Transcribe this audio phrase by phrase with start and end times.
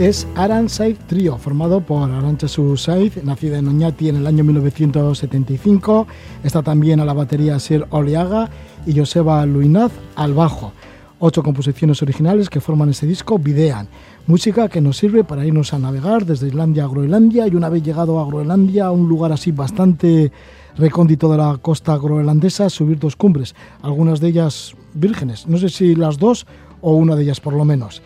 [0.00, 6.06] es Aran Said Trio, formado por Arancha Said, nacida en Oñati en el año 1975.
[6.42, 8.48] Está también a la batería Sir Oliaga
[8.86, 10.72] y Joseba Luinaz al bajo.
[11.18, 13.88] Ocho composiciones originales que forman ese disco videan.
[14.26, 17.82] Música que nos sirve para irnos a navegar desde Islandia a Groenlandia y una vez
[17.82, 20.32] llegado a Groenlandia, un lugar así bastante
[20.78, 25.94] recóndito de la costa groenlandesa, subir dos cumbres, algunas de ellas vírgenes, no sé si
[25.94, 26.46] las dos
[26.80, 28.00] o una de ellas por lo menos.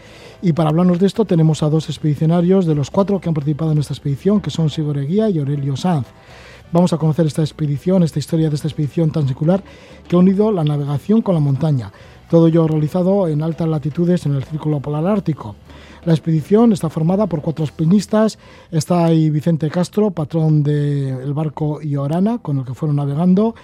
[0.44, 3.72] Y para hablarnos de esto tenemos a dos expedicionarios de los cuatro que han participado
[3.72, 6.06] en esta expedición, que son Sigor Eguía y Aurelio Sanz.
[6.70, 9.64] Vamos a conocer esta expedición, esta historia de esta expedición tan secular
[10.06, 11.92] que ha unido la navegación con la montaña.
[12.28, 15.56] Todo ello realizado en altas latitudes en el Círculo Polar Ártico.
[16.04, 18.38] La expedición está formada por cuatro alpinistas.
[18.70, 23.54] Está ahí Vicente Castro, patrón del barco Iorana, con el que fueron navegando.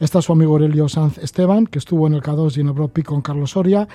[0.00, 2.90] Está su amigo Aurelio Sanz Esteban, que estuvo en el K2 y en el Broad
[3.04, 3.88] con Carlos Soria.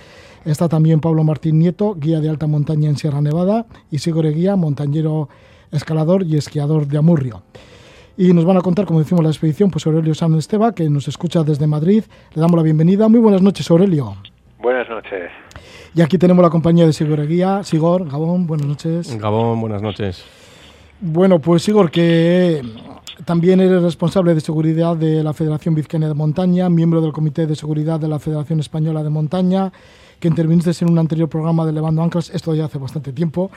[0.44, 3.66] Está también Pablo Martín Nieto, guía de alta montaña en Sierra Nevada.
[3.90, 5.30] Y Sigore Guía, montañero,
[5.72, 7.44] escalador y esquiador de Amurrio.
[8.18, 11.08] Y nos van a contar, como decimos, la expedición, pues Aurelio Sanz Esteban, que nos
[11.08, 12.04] escucha desde Madrid.
[12.34, 13.08] Le damos la bienvenida.
[13.08, 14.18] Muy buenas noches, Aurelio.
[14.60, 15.32] Buenas noches.
[15.96, 17.64] Y aquí tenemos la compañía de Sigor Guía.
[17.64, 19.18] Sigor, Gabón, buenas noches.
[19.18, 20.26] Gabón, buenas noches.
[21.00, 22.62] Bueno, pues Sigor, que
[23.26, 27.56] también eres responsable de seguridad de la Federación Vizcaína de Montaña, miembro del Comité de
[27.56, 29.72] Seguridad de la Federación Española de Montaña,
[30.20, 33.52] que interviniste en un anterior programa de Levando Anclas, esto ya hace bastante tiempo,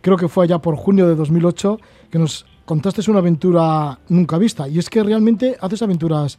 [0.00, 1.78] creo que fue allá por junio de 2008,
[2.10, 4.68] que nos contaste una aventura nunca vista.
[4.68, 6.38] Y es que realmente haces aventuras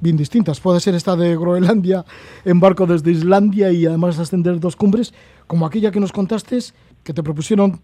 [0.00, 0.60] bien distintas.
[0.60, 2.04] Puede ser esta de Groenlandia
[2.44, 5.14] en barco desde Islandia y además ascender dos cumbres,
[5.46, 6.58] como aquella que nos contaste,
[7.02, 7.80] que te propusieron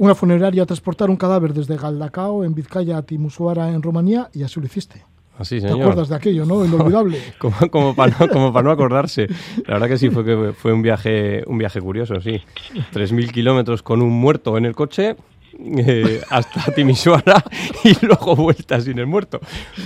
[0.00, 4.58] una funeraria transportar un cadáver desde Galdacao, en Vizcaya, a Timisoara, en Rumanía, y así
[4.58, 5.04] lo hiciste.
[5.38, 5.76] Así, señor.
[5.76, 6.64] ¿Te acuerdas de aquello, no?
[6.64, 7.18] Inolvidable.
[7.38, 9.28] como, como, para no, como para no acordarse.
[9.66, 12.40] La verdad que sí, fue, que fue un, viaje, un viaje curioso, sí.
[12.94, 15.16] 3.000 kilómetros con un muerto en el coche,
[15.58, 17.42] eh, hasta Timisoara
[17.84, 19.40] y luego vuelta sin el muerto.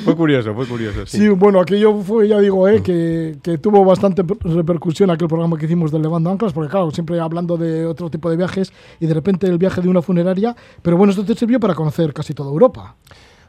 [0.05, 1.07] Fue curioso, fue curioso.
[1.07, 5.67] Sí, bueno, aquello fue, ya digo, eh, que, que, tuvo bastante repercusión aquel programa que
[5.67, 9.15] hicimos del Levando Anclas, porque claro, siempre hablando de otro tipo de viajes y de
[9.15, 12.51] repente el viaje de una funeraria, pero bueno, esto te sirvió para conocer casi toda
[12.51, 12.97] Europa.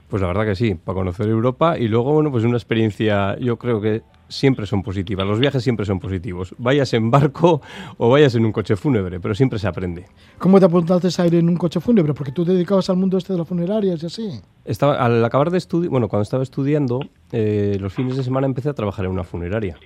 [0.07, 3.57] Pues la verdad que sí, para conocer Europa y luego, bueno, pues una experiencia, yo
[3.57, 7.61] creo que siempre son positivas, los viajes siempre son positivos, vayas en barco
[7.97, 10.05] o vayas en un coche fúnebre, pero siempre se aprende.
[10.37, 12.13] ¿Cómo te apuntaste a ir en un coche fúnebre?
[12.13, 14.41] Porque tú te dedicabas al mundo este de las funerarias y así.
[14.63, 16.99] Estaba, al acabar de estudiar, bueno, cuando estaba estudiando,
[17.31, 19.77] eh, los fines de semana empecé a trabajar en una funeraria.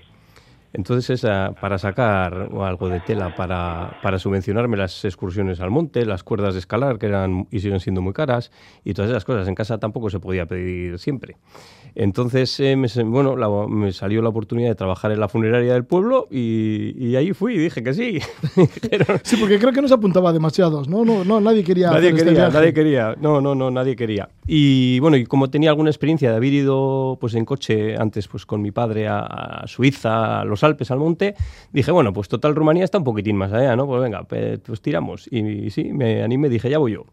[0.71, 6.23] Entonces, esa, para sacar algo de tela, para, para, subvencionarme las excursiones al monte, las
[6.23, 8.51] cuerdas de escalar, que eran y siguen siendo muy caras,
[8.83, 9.47] y todas esas cosas.
[9.47, 11.37] En casa tampoco se podía pedir siempre.
[11.95, 13.35] Entonces, eh, me, bueno,
[13.67, 17.55] me salió la oportunidad de trabajar en la funeraria del pueblo y, y ahí fui
[17.55, 18.19] y dije que sí.
[19.23, 21.03] sí, porque creo que no se apuntaba demasiados, ¿no?
[21.03, 21.91] No, no nadie quería.
[21.91, 23.15] Nadie hacer quería, este nadie quería.
[23.19, 24.29] No, no, no, nadie quería.
[24.47, 28.45] Y bueno, y como tenía alguna experiencia de haber ido pues en coche antes pues
[28.45, 31.35] con mi padre a, a Suiza, a los Alpes, al monte,
[31.71, 33.85] dije, bueno, pues total Rumanía está un poquitín más allá, ¿no?
[33.87, 35.27] Pues venga, pues tiramos.
[35.31, 37.05] Y, y sí, me animé, dije, ya voy yo.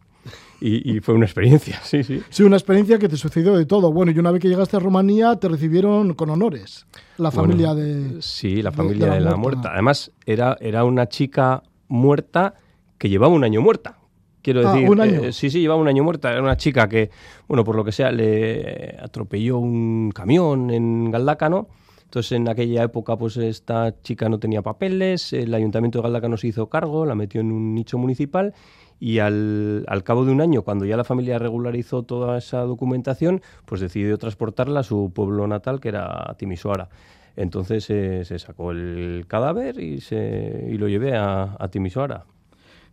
[0.60, 2.22] Y, y, fue una experiencia, sí, sí.
[2.30, 3.92] Sí, una experiencia que te sucedió de todo.
[3.92, 6.86] Bueno, y una vez que llegaste a Rumanía te recibieron con honores
[7.18, 7.82] la familia bueno,
[8.14, 8.22] de...
[8.22, 9.36] Sí, la familia de, de, la, de muerta.
[9.36, 9.72] la, muerta.
[9.72, 12.54] Además, era, era una chica muerta
[12.98, 13.98] que llevaba un año muerta.
[14.42, 15.24] Quiero Ah, decir, ¿un año?
[15.24, 16.30] eh, sí, sí, llevaba un año muerta.
[16.30, 17.10] Era una chica que,
[17.48, 21.68] bueno, por lo que sea, le atropelló un camión en Galdácano.
[22.04, 26.46] Entonces, en aquella época, pues esta chica no tenía papeles, el ayuntamiento de Galdácano se
[26.46, 28.54] hizo cargo, la metió en un nicho municipal
[28.98, 33.42] y al, al, cabo de un año, cuando ya la familia regularizó toda esa documentación,
[33.64, 36.88] pues decidió transportarla a su pueblo natal, que era Timisoara.
[37.36, 42.24] Entonces eh, se sacó el cadáver y, se, y lo llevé a, a, Timisoara.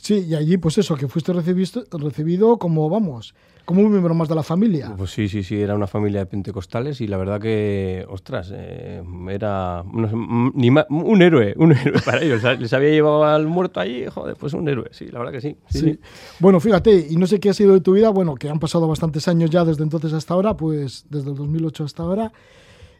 [0.03, 3.33] Sí, y allí, pues eso, que fuiste recibido, recibido como, vamos,
[3.63, 4.93] como un miembro más de la familia.
[4.97, 9.01] Pues sí, sí, sí, era una familia de pentecostales y la verdad que, ostras, eh,
[9.29, 12.43] era no ni más, un héroe, un héroe para ellos.
[12.59, 15.55] Les había llevado al muerto allí, joder, pues un héroe, sí, la verdad que sí.
[15.69, 15.99] Sí, sí.
[16.39, 18.89] Bueno, fíjate, y no sé qué ha sido de tu vida, bueno, que han pasado
[18.89, 22.33] bastantes años ya desde entonces hasta ahora, pues desde el 2008 hasta ahora,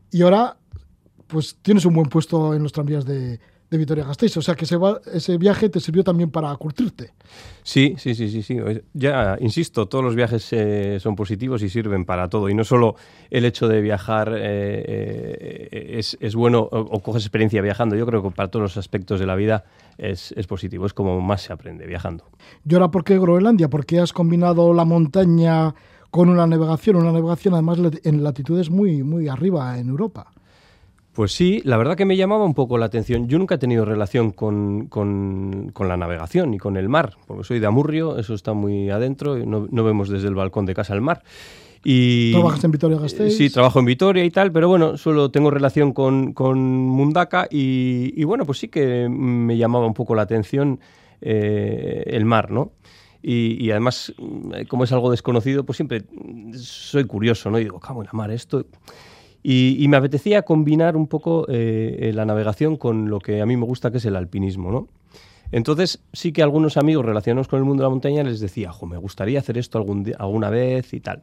[0.09, 0.55] y ahora,
[1.27, 3.41] pues tienes un buen puesto en los tranvías de,
[3.73, 4.37] de Vitoria-Gasteiz.
[4.37, 4.77] O sea que ese,
[5.11, 7.13] ese, viaje te sirvió también para curtirte.
[7.63, 8.57] Sí, sí, sí, sí, sí.
[8.93, 12.49] Ya, insisto, todos los viajes eh, son positivos y sirven para todo.
[12.49, 12.95] Y no solo
[13.31, 17.95] el hecho de viajar eh, eh, es, es, bueno o, o, coges experiencia viajando.
[17.95, 19.65] Yo creo que para todos los aspectos de la vida
[19.97, 20.85] es, es positivo.
[20.85, 22.25] Es como más se aprende viajando.
[22.67, 23.69] ¿Y ahora por qué Groenlandia?
[23.69, 25.73] ¿Por qué has combinado la montaña
[26.11, 26.97] con una navegación?
[26.97, 30.27] Una navegación además en latitudes muy, muy arriba en Europa.
[31.13, 33.27] Pues sí, la verdad que me llamaba un poco la atención.
[33.27, 37.59] Yo nunca he tenido relación con, con, la navegación y con el mar, porque soy
[37.59, 41.01] de Amurrio, eso está muy adentro, no, no vemos desde el balcón de casa el
[41.01, 41.21] mar.
[41.83, 43.37] Y, ¿Trabajas en Vitoria-Gasteiz?
[43.37, 48.23] Sí, trabajo en Vitoria y tal, pero bueno, solo tengo relación con, con Mundaka y,
[48.23, 50.79] bueno, pues sí que me llamaba un poco la atención
[51.21, 52.71] eh, el mar, ¿no?
[53.21, 54.13] Y, además,
[54.67, 56.03] como es algo desconocido, pues siempre
[56.57, 57.59] soy curioso, ¿no?
[57.59, 58.65] Y digo, cabo en la mar, esto...
[59.45, 63.65] Y, me apetecía combinar un poco eh, la navegación con lo que a mí me
[63.65, 64.87] gusta, que es el alpinismo, ¿no?
[65.51, 68.87] Entonces, sí que algunos amigos relacionados con el mundo de la montaña les decía, jo,
[68.87, 71.21] me gustaría hacer esto alguna vez y tal.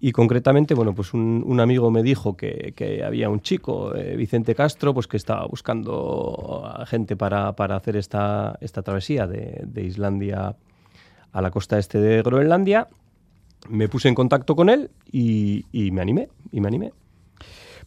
[0.00, 4.94] Y concretamente, bueno, pues un, amigo me dijo que, había un chico, eh, Vicente Castro,
[4.94, 10.56] pues que estaba buscando gente para, hacer esta, esta travesía de, Islandia
[11.32, 12.88] a la costa este de Groenlandia.
[13.68, 16.92] Me puse en contacto con él y me animé, y me animé.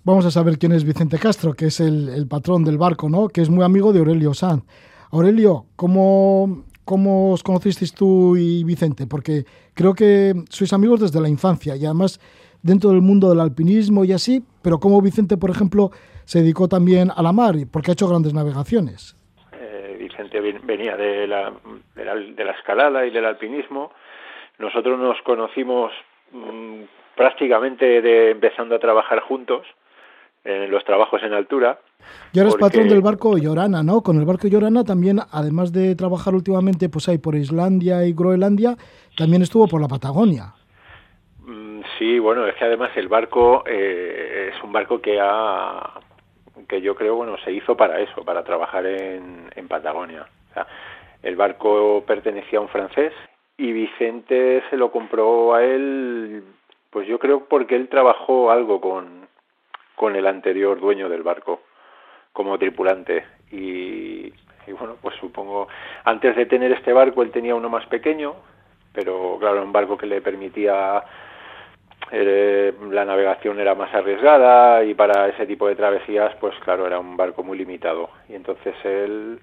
[0.06, 3.28] Vamos a saber quién es Vicente Castro, que es el, patrón del barco, ¿no?
[3.28, 4.64] Que es muy amigo de Aurelio Sanz.
[5.12, 9.08] Aurelio, ¿cómo, ¿cómo os conocisteis tú y Vicente?
[9.08, 12.20] Porque creo que sois amigos desde la infancia y además
[12.62, 15.90] dentro del mundo del alpinismo y así, pero cómo Vicente, por ejemplo,
[16.24, 19.18] se dedicó también a la mar, porque ha hecho grandes navegaciones.
[19.54, 21.52] Eh, Vicente venía de la,
[21.96, 23.92] de la, escalada y del alpinismo.
[24.60, 25.92] Nosotros nos conocimos
[26.32, 26.84] mm,
[27.16, 29.66] prácticamente de empezando a trabajar juntos
[30.46, 31.80] en los trabajos en altura.
[32.32, 34.02] Y ahora es patrón del barco Llorana, ¿no?
[34.02, 38.76] Con el barco Llorana también, además de trabajar últimamente pues ahí por Islandia y Groenlandia,
[39.18, 40.54] también estuvo por la Patagonia.
[41.40, 46.00] Mm, sí, bueno, es que además el barco eh, es un barco que ha
[46.70, 50.26] que yo creo, bueno, se hizo para eso, para trabajar en, en Patagonia.
[50.50, 50.66] O sea,
[51.22, 53.14] el barco pertenecía a un francés
[53.58, 56.44] y Vicente se lo compró a él,
[56.90, 59.25] pues yo creo porque él trabajó algo con,
[59.96, 61.62] con el anterior dueño del barco
[62.34, 63.26] como tripulante.
[63.52, 64.34] Y,
[64.80, 65.68] bueno pues supongo
[66.06, 68.34] antes de tener este barco él tenía uno más pequeño
[68.94, 71.04] pero claro un barco que le permitía
[72.12, 77.00] eh, la navegación era más arriesgada y para ese tipo de travesías pues claro era
[77.00, 78.10] un barco muy limitado.
[78.30, 79.40] Y entonces él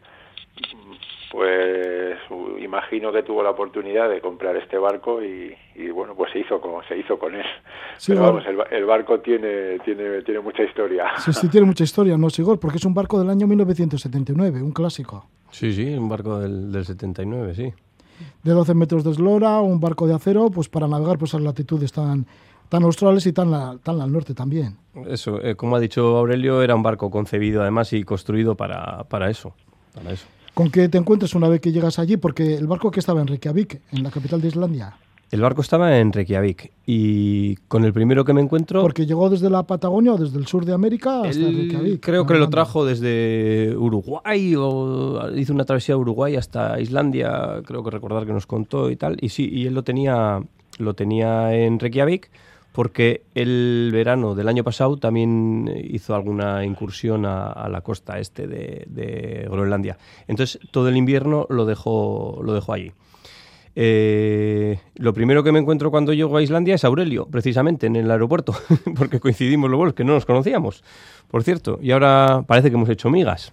[1.33, 2.19] pues
[2.63, 5.57] imagino que tuvo la oportunidad de comprar este barco y,
[5.91, 7.47] bueno pues se hizo con se hizo con él
[7.97, 12.19] sí, pero vamos el, barco tiene tiene tiene mucha historia sí sí tiene mucha historia
[12.19, 16.39] no Sigor porque es un barco del año 1979 un clásico sí sí un barco
[16.39, 17.73] del, del 79 sí
[18.43, 21.93] de 12 metros de eslora un barco de acero pues para navegar pues a latitudes
[21.93, 22.27] tan
[22.69, 24.79] tan australes y tan, tan al norte también.
[25.07, 29.29] Eso, eh, como ha dicho Aurelio, era un barco concebido además y construido para, para
[29.29, 29.53] eso.
[29.95, 30.27] Para eso.
[30.55, 32.17] ¿Con qué te encuentras una vez que llegas allí?
[32.17, 34.95] Porque el barco que estaba en Reykjavik, en la capital de Islandia.
[35.31, 38.83] El barco estaba en Reykjavik y con el primero que me encuentro...
[38.83, 42.01] Porque llegó desde la Patagonia o desde el sur de América hasta Reykjavik.
[42.05, 47.83] Creo que lo trajo desde Uruguay o hizo una travesía de Uruguay hasta Islandia, creo
[47.83, 49.17] que recordar que nos contó y tal.
[49.23, 50.43] Y sí, y él lo tenía,
[50.77, 52.29] lo tenía en Reykjavik
[52.73, 59.47] porque el verano del año pasado también hizo alguna incursión a, la costa este de,
[59.51, 59.99] Groenlandia.
[60.27, 62.93] Entonces todo el invierno lo dejó, lo dejó allí.
[63.75, 68.11] Eh, lo primero que me encuentro cuando llego a Islandia es Aurelio, precisamente en el
[68.11, 68.55] aeropuerto,
[68.97, 70.85] porque coincidimos luego que no nos conocíamos,
[71.31, 73.53] por cierto, y ahora parece que hemos hecho migas.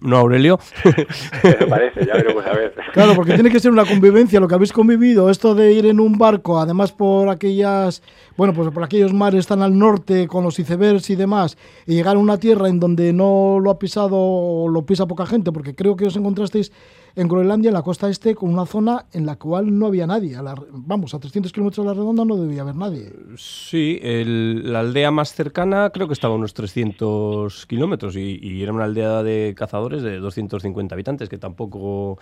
[0.00, 0.58] No, Aurelio.
[1.68, 2.74] parece, ya veremos a ver.
[2.92, 6.00] Claro, porque tiene que ser una convivencia, lo que habéis convivido, esto de ir en
[6.00, 8.02] un barco, además por aquellas,
[8.36, 11.56] bueno, pues por aquellos mares tan al norte, con los icebergs y demás,
[11.86, 15.26] y llegar a una tierra en donde no lo ha pisado o lo pisa poca
[15.26, 16.72] gente, porque creo que os encontrasteis
[17.14, 20.36] en Groenlandia, en la costa este, con una zona en la cual no había nadie.
[20.70, 23.12] vamos, a 300 kilómetros de la redonda no debía haber nadie.
[23.36, 28.84] Sí, la aldea más cercana creo que estaba a unos 300 kilómetros y, era una
[28.84, 32.18] aldea de cazadores de 250 habitantes, que tampoco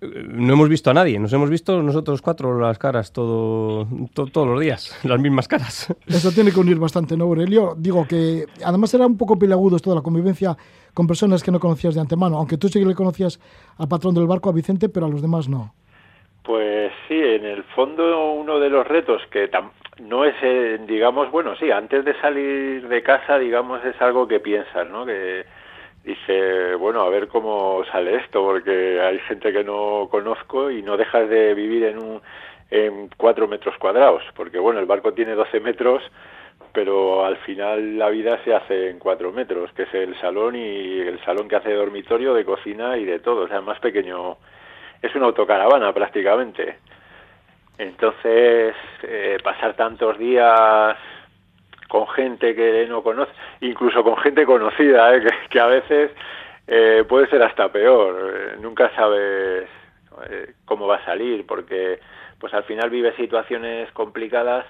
[0.00, 4.60] no hemos visto a nadie, nos hemos visto nosotros cuatro las caras todo, todos los
[4.60, 5.94] días, las mismas caras.
[6.06, 7.74] Eso tiene que unir bastante, ¿no, Aurelio?
[7.76, 10.56] Digo que además era un poco pilagudo esto de la convivencia
[10.94, 13.40] con personas que no conocías de antemano, aunque tú sí que le conocías
[13.78, 15.74] al patrón del barco, a Vicente, pero a los demás no.
[16.44, 19.50] Pues sí, en el fondo uno de los retos que
[20.00, 24.40] no es, eh, digamos, bueno, sí, antes de salir de casa, digamos, es algo que
[24.40, 25.04] piensas, ¿no?
[25.04, 25.44] Que
[26.04, 30.96] dice, bueno, a ver cómo sale esto, porque hay gente que no conozco y no
[30.96, 32.20] dejas de vivir en un
[32.70, 36.02] en cuatro metros cuadrados, porque bueno, el barco tiene 12 metros,
[36.72, 41.00] pero al final la vida se hace en cuatro metros, que es el salón y
[41.00, 44.36] el salón que hace dormitorio, de cocina y de todo, o sea, más pequeño,
[45.00, 46.78] es una autocaravana prácticamente.
[47.78, 50.96] Entonces, eh, pasar tantos días
[51.88, 55.22] con gente que no conoce, incluso con gente conocida, ¿eh?
[55.50, 56.10] que, a veces
[56.66, 58.58] eh, puede ser hasta peor.
[58.60, 59.68] nunca sabes
[60.64, 62.00] cómo va a salir, porque
[62.40, 64.66] pues al final vive situaciones complicadas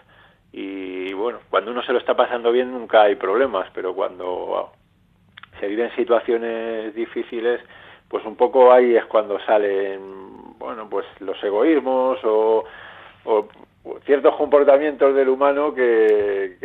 [0.52, 4.72] y bueno, cuando uno se lo está pasando bien nunca hay problemas, pero cuando
[5.60, 7.60] se viven situaciones difíciles,
[8.08, 12.64] pues un poco ahí es cuando salen, bueno, pues los egoísmos o,
[14.04, 16.56] ciertos comportamientos del humano que,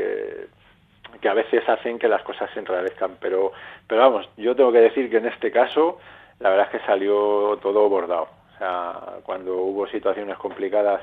[1.19, 3.17] que, a veces hacen que las cosas se enrarezcan.
[3.21, 3.53] Pero,
[3.87, 5.99] pero vamos, yo tengo que decir que en este caso,
[6.39, 8.27] la verdad es que salió todo bordado.
[8.53, 11.01] O sea, cuando hubo situaciones complicadas,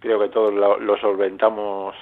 [0.00, 1.94] creo que todos lo, solventamos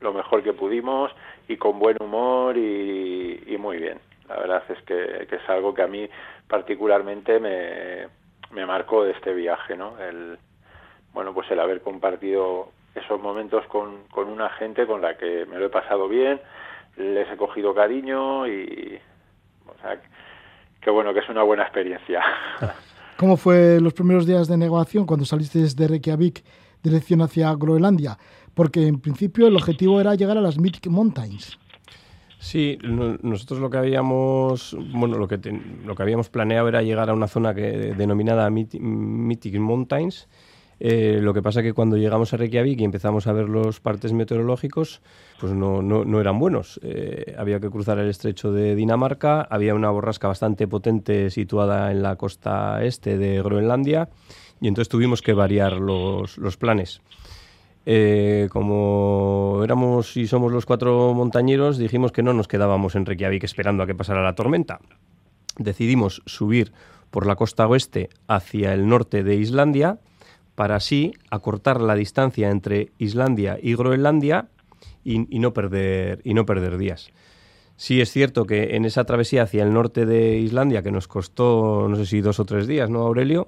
[0.00, 1.10] lo mejor que pudimos
[1.48, 3.98] y con buen humor y muy bien.
[4.28, 6.08] La verdad es que, es algo que a mí
[6.46, 8.08] particularmente me,
[8.50, 9.98] me marcó de este viaje, ¿no?
[9.98, 10.38] El,
[11.12, 15.58] bueno, pues el haber compartido esos momentos con, con una gente con la que me
[15.58, 16.40] lo he pasado bien,
[16.96, 18.98] les he cogido cariño y,
[19.66, 20.00] o sea,
[20.80, 22.22] que bueno, que es una buena experiencia.
[23.16, 26.44] ¿Cómo fue los primeros días de negociación cuando saliste desde Reykjavik
[26.82, 28.16] dirección hacia Groenlandia?
[28.54, 31.58] Porque en principio el objetivo era llegar a las Mythic Mountains.
[32.38, 35.38] Sí, nosotros lo que habíamos, bueno, lo que,
[35.84, 40.28] lo que habíamos planeado era llegar a una zona que, denominada Mythic Mountains.
[40.80, 44.12] Eh, lo que pasa que cuando llegamos a Reykjavik y empezamos a ver los partes
[44.12, 45.00] meteorológicos,
[45.40, 46.78] pues no, no, eran buenos.
[46.82, 52.02] Eh, había que cruzar el estrecho de Dinamarca, había una borrasca bastante potente situada en
[52.02, 54.08] la costa este de Groenlandia
[54.60, 57.00] y entonces tuvimos que variar los, los planes.
[57.90, 63.44] Eh, como éramos y somos los cuatro montañeros, dijimos que no nos quedábamos en Reykjavik
[63.44, 64.78] esperando a que pasara la tormenta.
[65.56, 66.72] Decidimos subir
[67.10, 69.98] por la costa oeste hacia el norte de Islandia
[70.58, 74.48] para así acortar la distancia entre Islandia y Groenlandia
[75.04, 77.12] y, no, perder, y no perder días.
[77.76, 81.86] Sí es cierto que en esa travesía hacia el norte de Islandia, que nos costó,
[81.88, 83.46] no sé si dos o tres días, ¿no, Aurelio?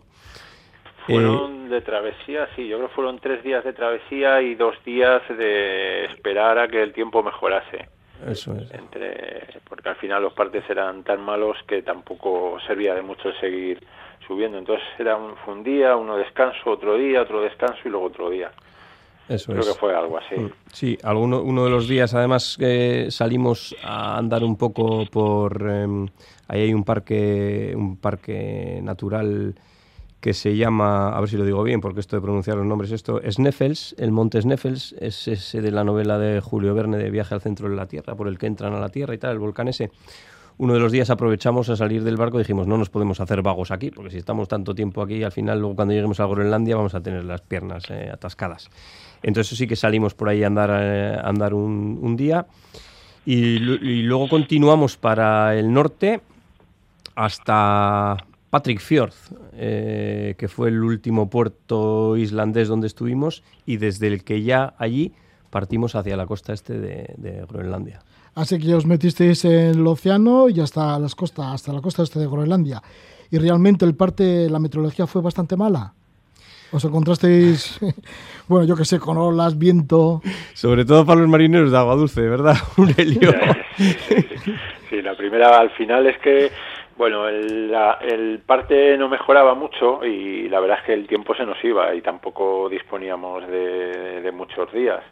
[1.05, 5.21] Fueron de travesía, sí, yo creo que fueron tres días de travesía y dos días
[5.37, 7.89] de esperar a que el tiempo mejorase.
[8.25, 8.73] Eso es.
[8.73, 13.81] Entre, porque al final los partes eran tan malos que tampoco servía de mucho seguir
[14.31, 14.59] subiendo.
[14.59, 18.31] Entonces era un, fue un día, uno descanso, otro día, otro descanso y luego otro
[18.31, 18.53] día.
[19.29, 20.37] Eso Creo que fue algo así.
[20.37, 22.59] Mm, sí, alguno, uno de los días además
[23.11, 25.69] salimos a andar un poco por...
[25.69, 26.09] Em,
[26.49, 29.55] ahí hay un parque, un parque natural
[30.21, 32.93] que se llama, a ver si lo digo bien, porque esto de pronunciar los nombres,
[32.93, 37.35] esto, Sneffels, el monte Sneffels, es ese de la novela de Julio Verne de Viaje
[37.35, 39.39] al centro de la Tierra, por el que entran a la Tierra y tal, el
[39.39, 39.91] volcán ese.
[40.61, 43.41] Uno de los días aprovechamos a salir del barco y dijimos, no nos podemos hacer
[43.41, 46.77] vagos aquí, porque si estamos tanto tiempo aquí, al final, luego cuando lleguemos a Groenlandia,
[46.77, 48.69] vamos a tener las piernas eh, atascadas.
[49.23, 52.47] Entonces sí que salimos por ahí a andar, eh, andar un, día
[53.25, 53.59] y,
[54.03, 56.21] luego continuamos para el norte
[57.15, 58.19] hasta
[58.51, 59.15] Patrick Fjord,
[59.55, 65.15] eh, que fue el último puerto islandés donde estuvimos y desde el que ya allí
[65.51, 68.01] partimos hacia la costa este de, Groenlandia.
[68.35, 72.19] Así que os metisteis en el océano y hasta las costas, hasta la costa este
[72.19, 72.81] de Groenlandia.
[73.31, 75.93] Y realmente el parte, la meteorología fue bastante mala.
[76.73, 77.81] ¿Os encontrasteis,
[78.49, 80.23] bueno, yo qué sé, con olas, viento?
[80.55, 83.33] Sobre todo para los marineros de agua dulce, ¿verdad, Aurelio?
[84.91, 86.51] Sí, la primera al final es que
[87.01, 91.57] bueno, el, parte no mejoraba mucho y la verdad es que el tiempo se nos
[91.65, 95.03] iba y tampoco disponíamos de, muchos días.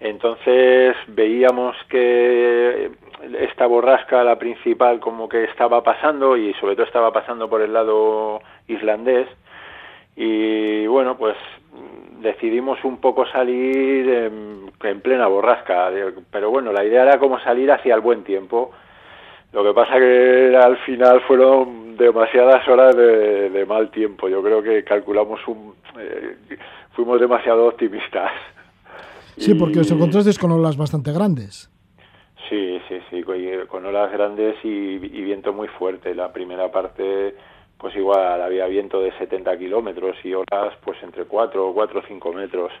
[0.00, 2.90] Entonces veíamos que
[3.38, 7.72] esta borrasca, la principal, como que estaba pasando y sobre todo estaba pasando por el
[7.72, 9.28] lado islandés.
[10.16, 11.36] Y bueno, pues
[12.20, 15.90] decidimos un poco salir en, en plena borrasca.
[16.30, 18.72] Pero bueno, la idea era como salir hacia el buen tiempo
[19.52, 24.28] lo que pasa que al final fueron demasiadas horas de, mal tiempo.
[24.28, 25.74] Yo creo que calculamos un...
[25.98, 26.36] Eh,
[26.92, 28.30] fuimos demasiado optimistas.
[29.40, 31.70] Sí, porque os encontrasteis con olas bastante grandes.
[32.48, 33.22] Sí, sí, sí,
[33.68, 36.14] con olas grandes y, viento muy fuerte.
[36.14, 37.34] La primera parte,
[37.78, 42.32] pues igual había viento de 70 kilómetros y olas pues entre 4, 4 o 5
[42.34, 42.72] metros.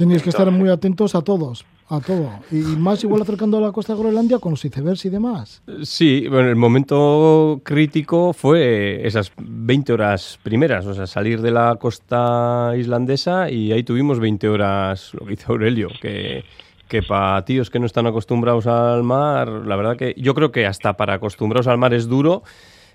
[0.00, 2.30] Tenéis que estar muy atentos a todos, a todo.
[2.50, 5.62] Y más igual acercando a la costa de Groenlandia con los icebergs y demás.
[5.82, 11.76] Sí, bueno, el momento crítico fue esas 20 horas primeras, o sea, salir de la
[11.78, 16.44] costa islandesa y ahí tuvimos 20 horas, lo que hizo Aurelio, que,
[16.88, 20.64] que para tíos que no están acostumbrados al mar, la verdad que yo creo que
[20.64, 22.42] hasta para acostumbrados al mar es duro,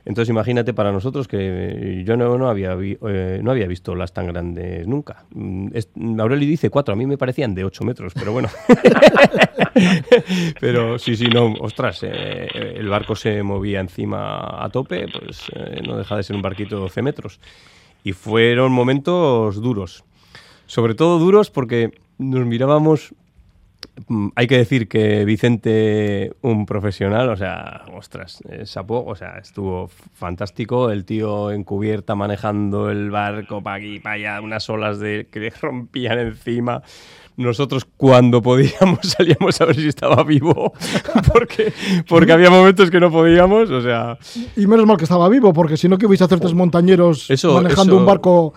[0.06, 4.28] Entonces imagínate para nosotros que yo no, no había, eh, no había visto las tan
[4.28, 5.26] grandes nunca.
[5.32, 8.48] Mm, Aureli dice cuatro, a mí me parecían de ocho metros, pero bueno.
[10.60, 15.82] pero sí, sí, no, ostras, eh, el barco se movía encima a tope, pues eh,
[15.86, 17.40] no deja de ser un barquito de 12 metros.
[18.04, 20.04] Y fueron momentos duros.
[20.68, 23.16] Sobre todo duros porque nos mirábamos
[24.36, 29.90] hay que decir que Vicente, un profesional, o sea, ostras, eh, sapó, o sea, estuvo
[30.14, 30.92] fantástico.
[30.92, 35.50] El tío encubierta manejando el barco para aquí, para allá, unas olas de, que le
[35.50, 36.82] rompían encima.
[37.38, 40.74] Nosotros cuando podíamos salíamos a ver si estaba vivo,
[41.34, 41.74] porque,
[42.08, 44.18] porque había momentos que no podíamos, o sea...
[44.56, 47.28] Y menos mal que estaba vivo, porque si no, que vais a hacer tres montañeros
[47.44, 48.54] manejando un barco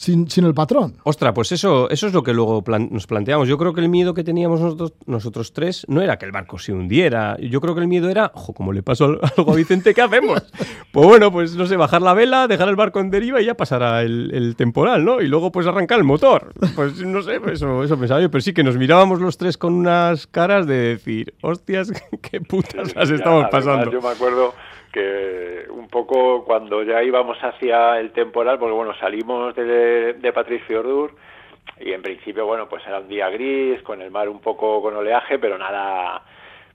[0.00, 0.94] sin, el patrón.
[1.02, 3.46] Ostras, pues eso, eso es lo que luego nos planteamos.
[3.46, 6.58] Yo creo que el miedo que teníamos nosotros, nosotros tres no era que el barco
[6.58, 7.36] se hundiera.
[7.38, 10.42] Yo creo que el miedo era, ojo, como le pasó algo a Vicente, ¿qué hacemos?
[10.92, 13.54] pues bueno, pues no sé, bajar la vela, dejar el barco en deriva y ya
[13.54, 15.20] pasará el, temporal, ¿no?
[15.20, 16.54] Y luego pues arrancar el motor.
[16.74, 18.30] Pues no sé, pues eso, eso pensaba yo.
[18.30, 21.92] Pero sí que nos mirábamos los tres con unas caras de decir, hostias,
[22.22, 23.92] qué putas las estamos pasando.
[23.92, 24.54] yo me acuerdo
[24.92, 30.80] que un poco cuando ya íbamos hacia el temporal, porque bueno, salimos de, de Patricio
[30.80, 31.14] Ordur
[31.78, 34.96] y en principio, bueno, pues era un día gris, con el mar un poco con
[34.96, 36.22] oleaje, pero nada...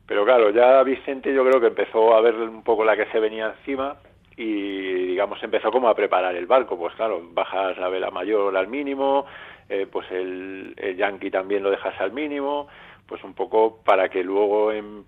[0.07, 3.19] Pero claro, ya Vicente yo creo que empezó a ver un poco la que se
[3.19, 3.97] venía encima
[4.37, 8.67] y digamos empezó como a preparar el barco, pues claro, bajas la vela mayor al
[8.67, 9.25] mínimo,
[9.67, 12.67] eh, pues el, el yankee también lo dejas al mínimo,
[13.07, 15.05] pues un poco para que luego en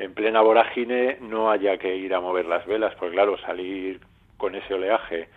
[0.00, 4.00] en plena vorágine no haya que ir a mover las velas, pues claro, salir
[4.38, 5.28] con ese oleaje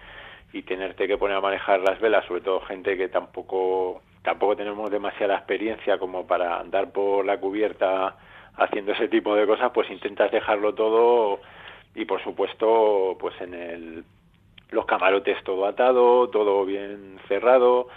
[0.53, 4.89] y tenerte que poner a manejar las velas, sobre todo gente que tampoco tampoco tenemos
[4.89, 8.15] demasiada experiencia como para andar por la cubierta
[8.55, 11.41] haciendo ese tipo de cosas, pues intentas dejarlo todo
[11.93, 14.03] y por supuesto, pues en el
[14.71, 17.89] los camarotes todo atado, todo bien cerrado.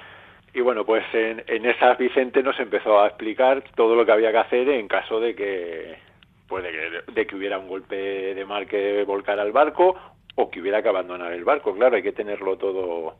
[0.52, 4.32] Y bueno, pues en, en esas Vicente nos empezó a explicar todo lo que había
[4.32, 6.06] que hacer en caso de que
[6.48, 6.64] pues
[7.12, 7.96] de que, hubiera un golpe
[8.34, 9.96] de mar que volcara el barco
[10.34, 11.74] o que hubiera que abandonar el barco.
[11.74, 13.16] Claro, hay que tenerlo todo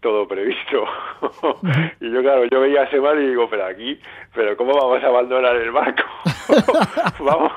[0.00, 0.84] todo previsto.
[2.00, 4.00] y yo, claro, yo veía ese mar y digo, pero aquí,
[4.34, 6.02] pero ¿cómo vamos a abandonar el barco?
[7.20, 7.52] vamos.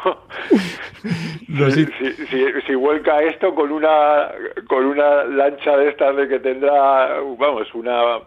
[1.74, 4.32] si, si, si, vuelca esto con una
[4.68, 8.20] con una lancha de estas de que tendrá, vamos, una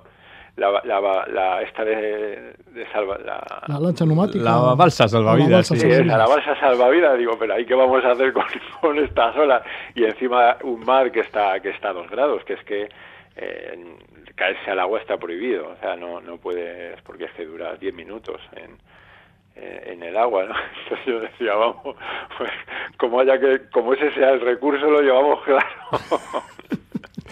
[0.59, 4.45] la, la, la esta de, de salva, la, la, lancha neumática.
[4.45, 5.69] La balsa salvavidas.
[5.69, 7.19] sí, la balsa salvavidas.
[7.19, 8.45] Digo, pero ahí qué vamos a hacer con,
[8.81, 9.63] con estas olas?
[9.95, 12.89] Y encima un mar que está, que está a dos grados, que es que
[13.37, 13.97] eh,
[14.35, 15.69] caerse al agua está prohibido.
[15.69, 18.79] O sea, no, no puedes, porque es que dura 10 minutos en,
[19.57, 20.55] eh, en el agua, ¿no?
[20.83, 21.97] Entonces yo decía, vamos,
[22.39, 22.51] pues
[22.97, 25.67] como haya que, como ese sea el recurso, lo llevamos claro.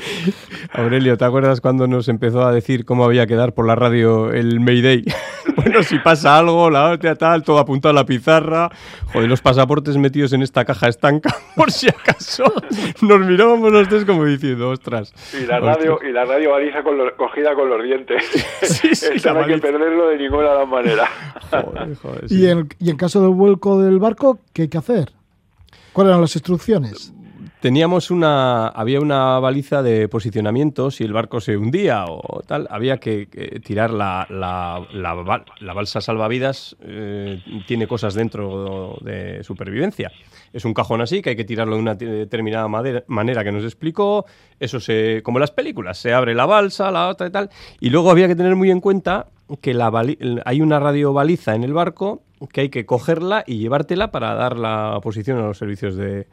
[0.72, 4.32] Aurelio, ¿te acuerdas cuando nos empezó a decir cómo había que dar por la radio
[4.32, 5.04] el Mayday?
[5.56, 8.70] bueno, si pasa algo, la hostia tal, todo apuntado a la pizarra.
[9.12, 12.44] Joder, los pasaportes metidos en esta caja estanca, por si acaso.
[13.02, 15.12] Nos mirábamos los tres como diciendo, ostras.
[15.40, 18.24] Y la radio, y la radio baliza con cogida con los dientes.
[18.62, 21.08] Sí, sí, no hay que perderlo de ninguna manera.
[22.28, 25.12] ¿Y, en, y en caso del vuelco del barco, ¿qué hay que hacer?
[25.92, 27.12] ¿Cuáles eran las instrucciones?
[27.66, 32.98] Teníamos una, había una baliza de posicionamiento, si el barco se hundía o tal, había
[32.98, 33.26] que,
[33.64, 40.12] tirar la, la, la, balsa salvavidas, eh, tiene cosas dentro de supervivencia.
[40.52, 44.26] Es un cajón así que hay que tirarlo de una determinada manera que nos explicó,
[44.60, 47.50] eso se, como las películas, se abre la balsa, la otra y tal,
[47.80, 49.26] y luego había que tener muy en cuenta
[49.60, 49.90] que la
[50.44, 55.00] hay una radiobaliza en el barco que hay que cogerla y llevártela para dar la
[55.02, 56.28] posición a los servicios de,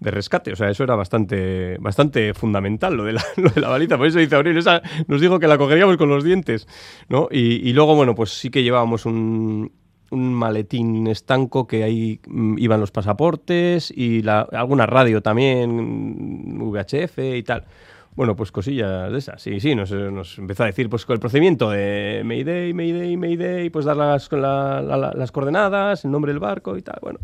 [0.00, 0.52] de rescate.
[0.52, 3.96] O sea, eso era bastante, bastante fundamental, lo de, la, lo de la balita.
[3.96, 6.66] Por eso dice Aurel, esa nos dijo que la cogeríamos con los dientes.
[7.08, 7.28] ¿no?
[7.30, 9.72] Y, luego, bueno, pues sí que llevábamos un,
[10.10, 17.18] un maletín estanco que ahí mm, iban los pasaportes y la, alguna radio también, VHF
[17.36, 17.64] y tal.
[18.18, 19.40] Bueno, pues cosillas de esas.
[19.40, 23.70] Sí, sí, nos, nos, empezó a decir pues con el procedimiento de Mayday, Mayday, Mayday,
[23.70, 26.98] pues dar las, las coordenadas, el nombre del barco y tal.
[27.00, 27.20] Bueno,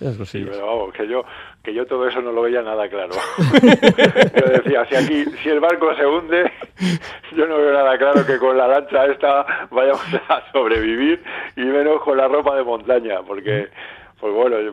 [0.00, 0.48] esas cosillas.
[0.50, 1.24] pero vamos, que yo,
[1.62, 3.12] que yo todo eso no lo veía nada claro.
[3.62, 6.50] yo decía, si aquí, si el barco se hunde,
[7.36, 11.22] yo no veo nada claro que con la lancha esta vayamos a sobrevivir
[11.54, 13.68] y menos con la ropa de montaña, porque,
[14.18, 14.72] pues bueno, yo,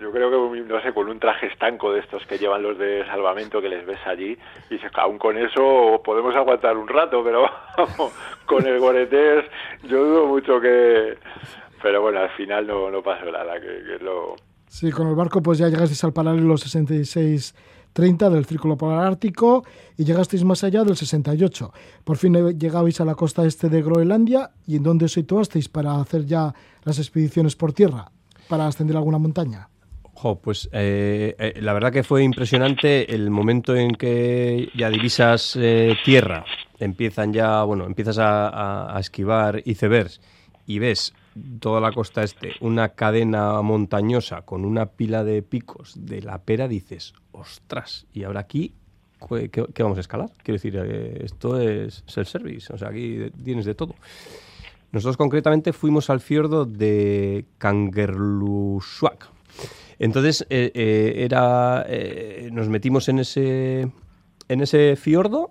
[0.00, 3.04] yo creo que, no sé, con un traje estanco de estos que llevan los de
[3.06, 4.36] salvamento que les ves allí,
[4.70, 7.46] y dices, aún con eso podemos aguantar un rato, pero
[8.46, 9.44] con el goretés
[9.84, 11.18] yo dudo mucho que...
[11.82, 14.36] Pero bueno, al final no, no pasó nada, que, que lo...
[14.66, 17.54] Sí, con el barco pues ya llegaste al paralelo 66
[17.92, 19.64] 30 del Círculo Polar Ártico
[19.96, 21.72] y llegasteis más allá del 68.
[22.04, 26.00] Por fin llegabais a la costa este de Groenlandia y ¿en dónde os situasteis para
[26.00, 28.12] hacer ya las expediciones por tierra,
[28.48, 29.69] para ascender alguna montaña?
[30.42, 35.96] Pues eh, eh, la verdad que fue impresionante el momento en que ya divisas eh,
[36.04, 36.44] tierra,
[36.78, 40.20] empiezan ya, bueno, empiezas a, a esquivar icebergs
[40.66, 41.14] y ves
[41.58, 46.68] toda la costa este, una cadena montañosa con una pila de picos de la pera,
[46.68, 48.74] dices, ostras, y ahora aquí,
[49.50, 50.30] ¿qué, vamos a escalar?
[50.42, 50.76] Quiero decir,
[51.22, 53.94] esto es self-service, o sea, aquí tienes de todo.
[54.92, 59.28] Nosotros concretamente fuimos al fiordo de Kangerlussuaq.
[60.00, 61.86] Entonces, eh, eh, era,
[62.50, 63.92] nos metimos en ese,
[64.48, 65.50] en ese fiordo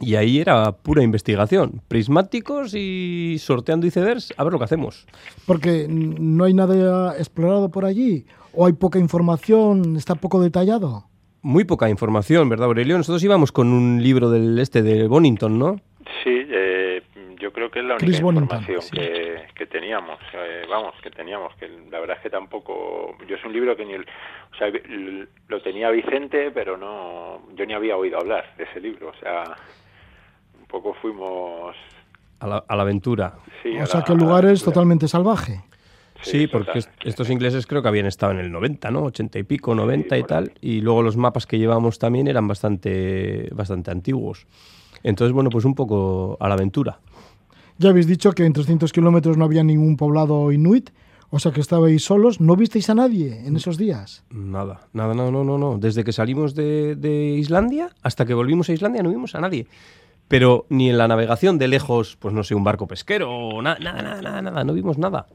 [0.00, 5.06] y ahí era pura investigación, prismáticos y sorteando icebergs, a ver lo que hacemos.
[5.46, 11.04] Porque no hay nada explorado por allí, o hay poca información, está poco detallado.
[11.42, 12.96] Muy poca información, ¿verdad, Aurelio?
[12.96, 15.76] Nosotros íbamos con un libro del este de Bonington, ¿no?
[16.24, 16.75] Sí, eh,
[17.38, 20.18] yo creo que es la única información que, teníamos.
[20.32, 21.54] Eh, vamos, que teníamos.
[21.56, 23.16] Que la verdad es que tampoco.
[23.28, 23.94] Yo es un libro que ni.
[23.94, 24.68] o sea,
[25.48, 27.42] lo tenía Vicente, pero no.
[27.54, 29.08] Yo ni había oído hablar de ese libro.
[29.08, 29.56] O sea
[30.66, 31.76] poco fuimos...
[32.38, 33.38] A la, aventura.
[33.80, 35.64] o sea que el lugar es totalmente salvaje.
[36.20, 39.04] Sí, porque estos ingleses creo que habían estado en el 90, ¿no?
[39.04, 40.52] 80 y pico, 90 y tal.
[40.60, 44.46] Y luego los mapas que llevamos también eran bastante, bastante antiguos.
[45.06, 46.98] Entonces, bueno, pues un poco a la aventura.
[47.78, 50.90] Ya habéis dicho que en 300 kilómetros no había ningún poblado inuit,
[51.30, 52.40] o sea que estabais solos.
[52.40, 54.24] ¿No visteis a nadie en esos días?
[54.30, 55.78] Nada, nada, no, no, no, no.
[55.78, 59.68] Desde que salimos de, de Islandia hasta que volvimos a Islandia no vimos a nadie
[60.28, 64.20] pero ni en la navegación de lejos, pues no sé, un barco pesquero, nada, nada,
[64.20, 65.28] nada, nada, no vimos nada.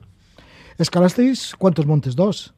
[0.77, 2.17] ¿Escalasteis cuántos montes?
[2.17, 2.53] ¿Dos?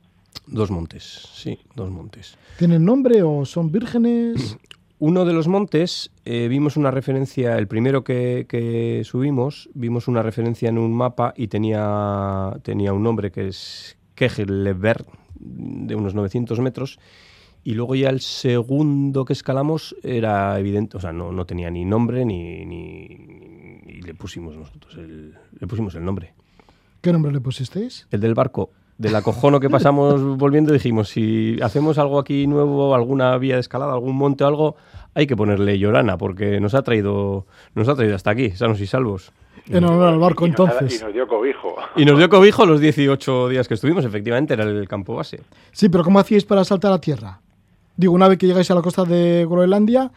[0.47, 2.35] Dos montes, sí, dos montes.
[2.57, 4.57] ¿Tienen nombre o son vírgenes?
[5.05, 10.69] Uno de los montes, eh, vimos una referencia, el primero que, subimos, vimos una referencia
[10.69, 16.99] en un mapa y tenía, tenía un nombre que es Kegeleberg, de unos 900 metros,
[17.65, 21.83] y luego ya el segundo que escalamos era evidente, o sea, no, no tenía ni
[21.83, 26.33] nombre ni, ni, le pusimos nosotros el, le pusimos el nombre.
[27.01, 28.07] ¿Qué nombre le pusisteis?
[28.09, 28.69] El del barco.
[29.03, 33.91] Del acojono que pasamos volviendo dijimos, si hacemos algo aquí nuevo, alguna vía de escalada,
[33.91, 34.75] algún monte o algo,
[35.13, 38.87] hay que ponerle Llorana, porque nos ha traído, nos ha traído hasta aquí, sanos y
[38.87, 39.33] salvos.
[39.67, 41.01] En honor al barco, entonces.
[41.01, 41.75] Y nos dio cobijo.
[41.97, 45.41] Y nos dio cobijo los 18 días que estuvimos, efectivamente, era el campo base.
[45.73, 47.41] Sí, pero ¿cómo hacíais para saltar a tierra?
[47.97, 50.11] Digo, una vez que llegáis a la costa de Groenlandia,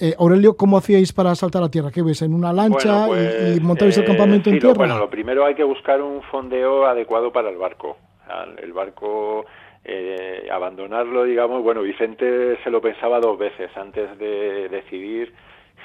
[0.00, 1.90] eh, Aurelio, ¿cómo hacíais para saltar a tierra?
[1.90, 2.22] ¿Qué ves?
[2.22, 4.74] ¿En una lancha y, pues, montabais el campamento en tierra?
[4.76, 7.96] bueno, lo primero hay que buscar un fondeo adecuado para el barco.
[8.62, 9.44] El barco,
[9.84, 15.32] eh, abandonarlo, digamos, bueno, Vicente se lo pensaba dos veces antes de decidir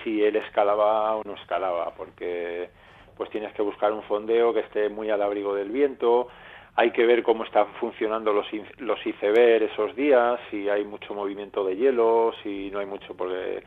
[0.04, 2.70] si él escalaba o no escalaba, porque
[3.18, 6.28] pues tienes que buscar un fondeo que esté muy al abrigo del viento,
[6.76, 8.46] hay que ver cómo están funcionando los,
[8.78, 13.64] los icebergs esos días, si hay mucho movimiento de hielo, si no hay mucho, porque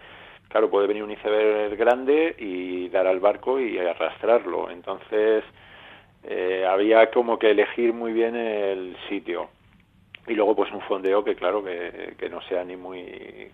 [0.48, 4.70] claro, puede venir un iceberg grande y dar al barco y arrastrarlo.
[4.70, 5.44] Entonces,
[6.24, 9.48] eh, había como que elegir muy bien el sitio.
[10.26, 13.50] Y luego, pues un fondeo que, claro, que, que no sea ni muy.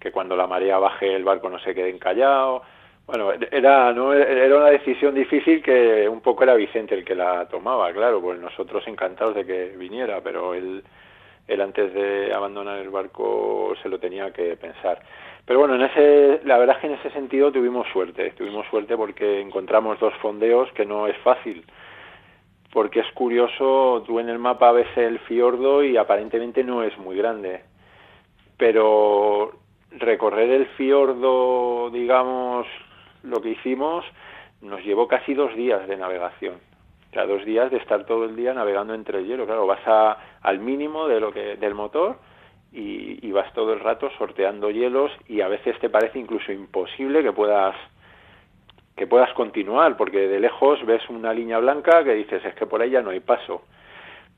[0.00, 2.62] que cuando la marea baje el barco no se quede encallado
[3.06, 4.14] bueno, era, ¿no?
[4.14, 8.40] era una decisión difícil que un poco era Vicente el que la tomaba, claro, pues
[8.40, 10.82] nosotros encantados de que viniera, pero él,
[11.46, 15.02] él antes de abandonar el barco se lo tenía que pensar.
[15.46, 18.96] Pero bueno, en ese, la verdad es que en ese sentido tuvimos suerte, tuvimos suerte
[18.96, 21.64] porque encontramos dos fondeos que no es fácil,
[22.72, 27.16] porque es curioso, tú en el mapa ves el fiordo y aparentemente no es muy
[27.16, 27.62] grande,
[28.56, 29.52] pero
[29.90, 32.66] recorrer el fiordo, digamos,
[33.22, 34.04] lo que hicimos
[34.62, 36.54] nos llevó casi dos días de navegación.
[37.10, 39.46] O sea, dos días de estar todo el día navegando entre el hielo.
[39.46, 42.16] Claro, vas a, al mínimo de lo que, del motor
[42.74, 47.22] y, y, vas todo el rato sorteando hielos y a veces te parece incluso imposible
[47.22, 47.76] que puedas
[48.96, 52.84] que puedas continuar porque de lejos ves una línea blanca que dices es que por
[52.84, 53.62] ya no hay paso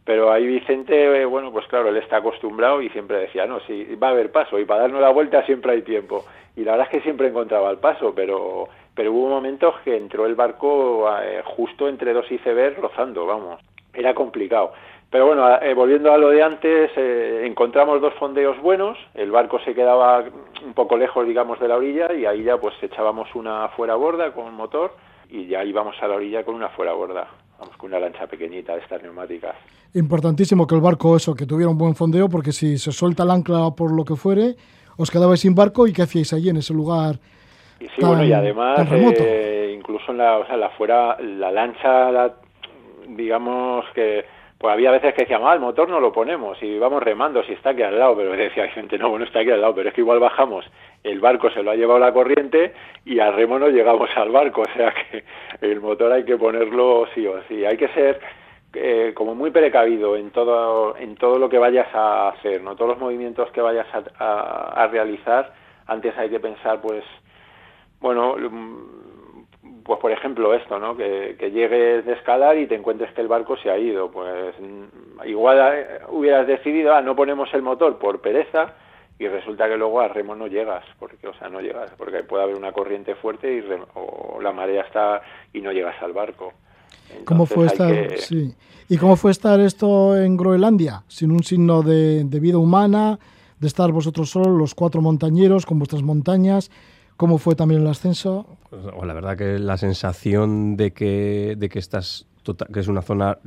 [0.06, 3.96] pero ahí Vicente, eh, bueno, pues claro, él está acostumbrado y siempre decía, no, sí,
[3.96, 6.24] va a haber paso y para darnos la vuelta siempre hay tiempo.
[6.54, 10.24] Y la verdad es que siempre encontraba el paso, pero, pero hubo momentos que entró
[10.26, 13.60] el barco eh, justo entre dos icebergs rozando, vamos,
[13.96, 14.72] era complicado.
[15.10, 19.72] Pero bueno, eh, volviendo a lo de antes, encontramos dos fondeos buenos, el barco se
[19.72, 20.24] quedaba
[20.64, 24.32] un poco lejos, digamos, de la orilla y ahí ya pues echábamos una fuera borda
[24.32, 24.94] con motor
[25.30, 27.28] y ya íbamos a la orilla con una fuera borda.
[27.58, 29.54] vamos con una lancha pequeñita de estas neumáticas.
[29.94, 33.30] Importantísimo que el barco, eso, que tuviera un buen fondeo, porque si se suelta el
[33.30, 34.56] ancla por lo que fuere,
[34.98, 37.16] os quedabais sin barco y qué hacíais allí en ese lugar.
[37.80, 42.10] Y sí, bueno, y además, eh, incluso en la, o sea, la fuera, la lancha,
[43.08, 44.24] digamos que
[44.58, 47.52] pues había veces que decíamos, ah, el motor no lo ponemos y vamos remando si
[47.52, 49.94] está aquí al lado, pero decía gente, no, bueno, está aquí al lado, pero es
[49.94, 50.64] que igual bajamos,
[51.02, 52.72] el barco se lo ha llevado la corriente
[53.04, 55.24] y al remo no llegamos al barco, o sea que
[55.60, 58.20] el motor hay que ponerlo sí o sí, hay que ser
[58.72, 62.76] eh, como muy precavido en todo, en todo lo que vayas a hacer, ¿no?
[62.76, 63.86] Todos los movimientos que vayas
[64.18, 65.52] a, a realizar,
[65.86, 67.04] antes hay que pensar, pues,
[68.00, 68.36] bueno,
[69.86, 70.96] pues por ejemplo esto, ¿no?
[70.96, 75.28] Que, llegues de escalar y te encuentres que el barco se ha ido, pues mm,
[75.28, 78.74] igual eh, hubieras decidido, ah, no ponemos el motor por pereza
[79.18, 82.42] y resulta que luego a remo no llegas, porque o sea, no llegas, porque puede
[82.42, 85.22] haber una corriente fuerte y o la marea está
[85.52, 86.52] y no llegas al barco.
[87.24, 88.52] ¿Cómo fue estar, sí.
[88.88, 93.18] ¿Y cómo fue estar esto en Groenlandia, sin un signo de, de vida humana,
[93.60, 96.70] de estar vosotros solos, los cuatro montañeros, con vuestras montañas?
[97.16, 98.46] ¿Cómo fue también el ascenso?
[98.68, 103.02] Pues, la verdad que la sensación de que, de que estás tota, que es una
[103.02, 103.38] zona,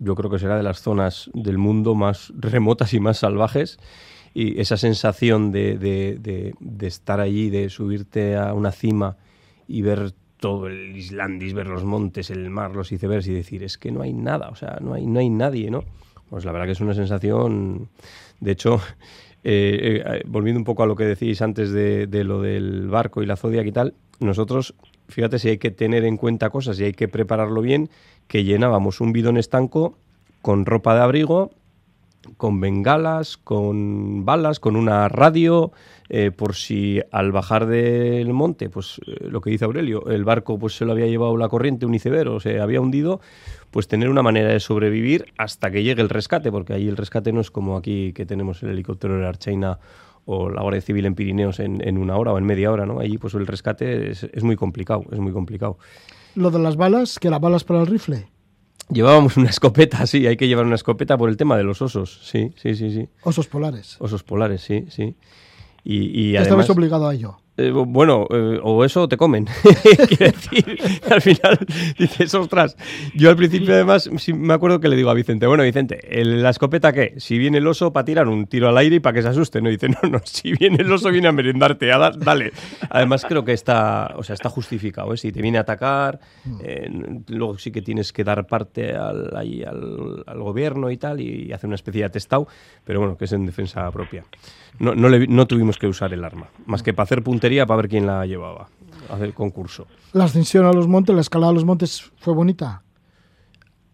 [0.00, 3.78] yo creo que será de las zonas del mundo más remotas y más salvajes,
[4.32, 9.16] y esa sensación de, de, de, estar allí, de subirte a una cima
[9.66, 13.78] y ver todo el Islandis, ver los montes, el mar, los icebergs y decir, es
[13.78, 15.84] que no hay nada, o sea, no hay, no hay nadie, ¿no?
[16.28, 17.88] Pues la verdad que es una sensación,
[18.40, 18.80] de hecho,
[19.48, 23.26] eh, eh, volviendo un poco a lo que decís antes de, lo del barco y
[23.26, 24.74] la Zodiac y tal, nosotros,
[25.06, 27.88] fíjate si hay que tener en cuenta cosas y hay que prepararlo bien,
[28.26, 29.96] que llenábamos un bidón estanco
[30.42, 31.52] con ropa de abrigo,
[32.36, 35.72] con bengalas, con balas, con una radio,
[36.08, 40.58] eh, por si al bajar del monte, pues eh, lo que dice Aurelio, el barco
[40.58, 43.20] pues se lo había llevado la corriente, un iceberg, o se había hundido,
[43.70, 47.32] pues tener una manera de sobrevivir hasta que llegue el rescate, porque ahí el rescate
[47.32, 49.78] no es como aquí que tenemos el helicóptero de la Archaina
[50.24, 52.98] o la Guardia Civil en Pirineos en, una hora o en media hora, ¿no?
[52.98, 55.78] Allí pues el rescate es, es muy complicado, es muy complicado.
[56.34, 58.28] Lo de las balas, que las balas para el rifle.
[58.88, 62.20] Llevábamos una escopeta, sí, hay que llevar una escopeta por el tema de los osos,
[62.22, 63.08] sí, sí, sí, sí.
[63.22, 63.96] Osos polares.
[63.98, 65.16] Osos polares, sí, sí.
[65.82, 67.38] Y, y además, obligado a ello.
[67.58, 69.46] Eh, bueno, eh, o eso te comen.
[70.08, 70.78] Quiere decir,
[71.10, 71.58] al final
[71.98, 72.76] dices, ostras.
[73.14, 76.92] Yo al principio, además, me acuerdo que le digo a Vicente, bueno, Vicente, ¿la escopeta
[76.92, 77.14] qué?
[77.16, 79.62] Si viene el oso para tirar un tiro al aire y para que se asuste,
[79.62, 79.70] ¿no?
[79.70, 82.52] dice, no, no, si viene el oso viene a merendarte, dale.
[82.90, 85.16] Además, creo que está, o sea, está justificado, ¿eh?
[85.16, 87.24] Si te viene a atacar, mm.
[87.28, 91.76] luego sí que tienes que dar parte al, al, gobierno y tal, y, hacer una
[91.76, 92.46] especie de atestado,
[92.84, 94.24] pero bueno, que es en defensa propia.
[94.78, 97.88] No, no, no tuvimos que usar el arma, más que para hacer puntería para ver
[97.88, 98.66] quién la llevaba,
[99.08, 99.86] hacer concurso.
[100.12, 102.82] ¿La ascensión a los montes, la escalada a los montes fue bonita?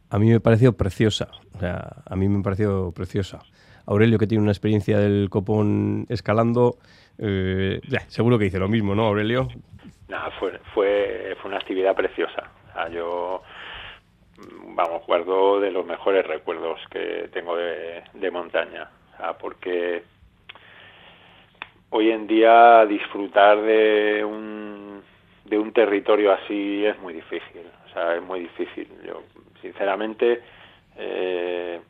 [0.09, 3.41] A mí me pareció preciosa, o sea, a mí me pareció preciosa.
[3.85, 6.77] Aurelio, que tiene una experiencia del copón escalando,
[7.19, 9.49] eh, seguro que dice lo mismo, ¿no, Aurelio?
[10.09, 12.51] Nada, fue, fue, fue una actividad preciosa.
[12.71, 13.43] O sea, yo,
[14.75, 18.89] vamos, guardo de los mejores recuerdos que tengo de, de montaña.
[19.13, 20.05] O sea, porque
[21.93, 25.03] hoy en día disfrutar de un,
[25.45, 27.63] de un territorio así es muy difícil.
[27.87, 28.89] O sea, es muy difícil.
[29.07, 29.23] Yo,
[29.61, 30.43] sinceramente,
[30.97, 31.81] eh,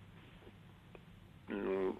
[1.48, 1.90] mm,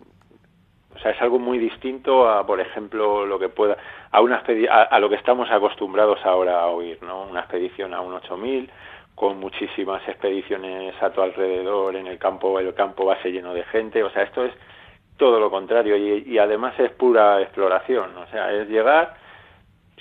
[0.94, 3.76] o sea, es algo muy distinto a, por ejemplo, lo que pueda,
[4.10, 7.22] a una a, lo que estamos acostumbrados ahora a oír, ¿no?
[7.22, 8.68] Una expedición a un 8000
[9.14, 14.02] con muchísimas expediciones a tu alrededor en el campo, el campo base lleno de gente,
[14.02, 14.52] o sea, esto es
[15.22, 19.14] todo lo contrario y, además es pura exploración, o sea, es llegar,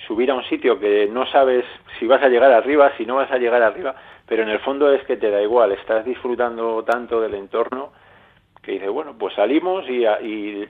[0.04, 1.64] subir a un sitio que no sabes
[2.00, 3.94] si vas a llegar arriba, si no vas a llegar arriba,
[4.26, 7.92] pero en el fondo es que te da igual, estás disfrutando tanto del entorno
[8.60, 10.68] que dices, bueno, pues salimos y, y,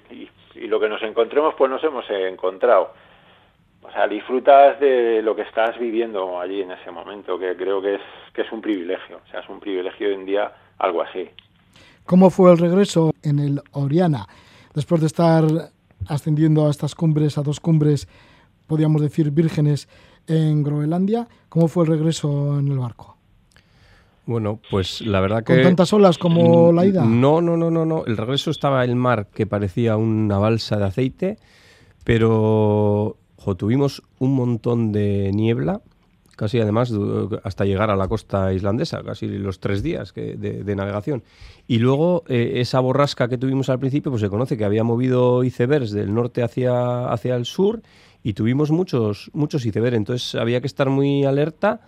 [0.57, 2.93] y lo que nos encontremos pues nos hemos encontrado.
[3.81, 7.95] O sea, disfrutas de lo que estás viviendo allí en ese momento, que creo que
[7.95, 8.03] es,
[8.35, 11.31] que es un privilegio, o sea, es un privilegio hoy en día algo así.
[12.05, 14.29] ¿Cómo fue el regreso en el Oriana?
[14.75, 15.73] Después de estar
[16.07, 18.09] ascendiendo a estas cumbres, a dos cumbres,
[18.67, 19.89] podríamos decir, vírgenes
[20.27, 23.17] en Groenlandia, ¿cómo fue el regreso en el barco?
[24.27, 25.55] Bueno, pues la verdad que...
[25.55, 27.05] ¿Con tantas olas como la ida?
[27.05, 28.05] No, no, no, no, no.
[28.07, 31.39] El regreso estaba el mar que parecía una balsa de aceite,
[32.05, 33.17] pero
[33.57, 35.83] tuvimos un montón de niebla
[36.37, 36.93] casi además
[37.45, 41.23] hasta llegar a la costa islandesa, casi los tres días de, navegación.
[41.67, 45.45] Y luego eh, esa borrasca que tuvimos al principio, pues se conoce que había movido
[45.45, 47.83] icebergs del norte hacia, hacia el sur
[48.23, 49.97] y tuvimos muchos, muchos icebergs.
[49.97, 51.81] Entonces había que estar muy alerta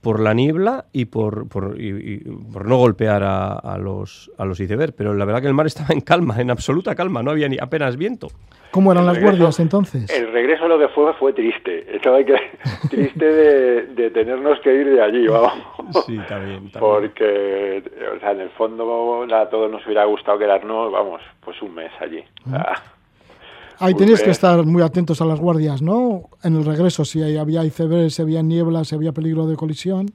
[0.00, 1.76] por la niebla y por, por,
[2.52, 4.94] por no golpear a, los, a los icebergs.
[4.96, 7.56] Pero la verdad que el mar estaba en calma, en absoluta calma, no había ni
[7.60, 8.28] apenas viento.
[8.70, 10.10] ¿Cómo eran las guardias entonces?
[10.10, 11.96] El regreso lo que fue fue triste.
[11.96, 12.36] Estaba que,
[12.90, 15.52] triste de, tenernos que ir de allí, vamos.
[16.06, 17.82] Sí, también, Porque,
[18.14, 21.90] o sea, en el fondo a todos nos hubiera gustado quedarnos, vamos, pues un mes
[22.00, 22.22] allí.
[23.80, 26.22] Ahí tenéis que estar muy atentos a las guardias, ¿no?
[26.42, 30.06] En el regreso, si había icebergs, si había niebla, si había peligro de colisión.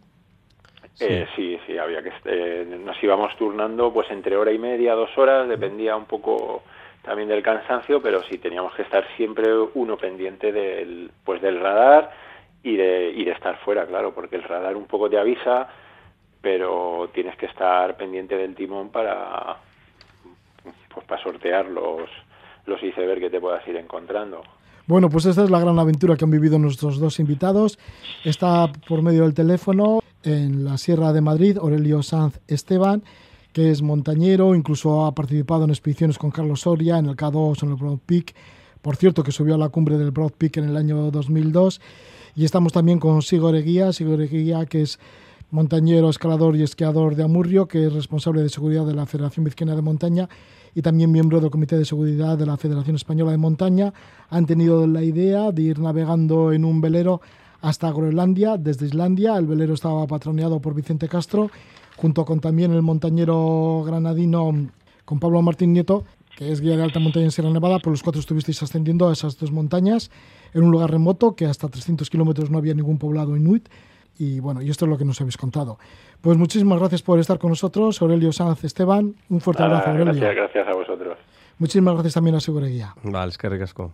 [0.99, 5.09] Eh, sí, sí, había que eh, nos íbamos turnando pues entre hora y media, dos
[5.17, 6.63] horas, dependía un poco
[7.01, 12.11] también del cansancio, pero sí teníamos que estar siempre uno pendiente del pues del radar
[12.61, 15.67] y de, y de estar fuera, claro, porque el radar un poco te avisa,
[16.41, 19.57] pero tienes que estar pendiente del timón para
[20.93, 22.09] pues para sortear los
[22.65, 24.41] los icebergs que te puedas ir encontrando.
[24.85, 27.79] Bueno, pues esta es la gran aventura que han vivido nuestros dos invitados.
[28.25, 33.03] Está por medio del teléfono en la Sierra de Madrid, Aurelio Sanz Esteban,
[33.53, 37.69] que es montañero, incluso ha participado en expediciones con Carlos Soria en el K2 en
[37.69, 38.35] el Broad Peak.
[38.81, 41.79] Por cierto, que subió a la cumbre del Broad Peak en el año 2002.
[42.35, 44.99] Y estamos también con Sigor Eguía, Sigor Eguía, que es
[45.51, 49.75] montañero, escalador y esquiador de Amurrio, que es responsable de seguridad de la Federación Vizcaína
[49.75, 50.27] de Montaña
[50.75, 53.93] y también miembro del Comité de Seguridad de la Federación Española de Montaña,
[54.29, 57.21] han tenido la idea de ir navegando en un velero
[57.61, 59.37] hasta Groenlandia, desde Islandia.
[59.37, 61.49] El velero estaba patroneado por Vicente Castro,
[61.95, 64.51] junto con también el montañero granadino
[65.05, 66.03] con Pablo Martín Nieto,
[66.37, 69.13] que es guía de alta montaña en Sierra Nevada, por los cuatro estuvisteis ascendiendo a
[69.13, 70.09] esas dos montañas
[70.53, 73.69] en un lugar remoto que hasta 300 kilómetros no había ningún poblado inuit.
[74.17, 75.79] Y bueno, y esto es lo que nos habéis contado.
[76.23, 79.13] Pues muchísimas gracias por estar con nosotros, Aurelio Sanz Esteban.
[79.27, 80.13] Un fuerte abrazo, Aurelio.
[80.13, 81.17] Gracias, gracias a vosotros.
[81.57, 82.95] Muchísimas gracias también a Segureguía.
[83.03, 83.93] Vale, es que ricasco.